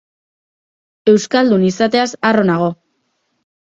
[1.13, 2.77] Euskaldun izateaz harro nago.